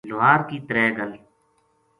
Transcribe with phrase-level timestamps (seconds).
[0.09, 1.11] لوہار کی ترے گل